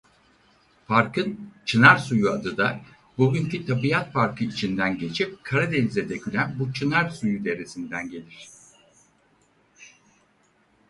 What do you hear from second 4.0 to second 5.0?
parkı içinden